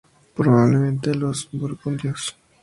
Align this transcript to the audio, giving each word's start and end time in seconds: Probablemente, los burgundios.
Probablemente, 0.33 1.13
los 1.13 1.47
burgundios. 1.51 2.35